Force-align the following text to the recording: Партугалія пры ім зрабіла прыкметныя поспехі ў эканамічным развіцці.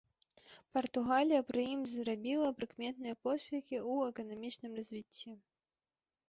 Партугалія 0.77 1.41
пры 1.49 1.65
ім 1.73 1.83
зрабіла 1.91 2.47
прыкметныя 2.61 3.15
поспехі 3.27 3.77
ў 3.91 4.15
эканамічным 4.15 4.71
развіцці. 4.83 5.31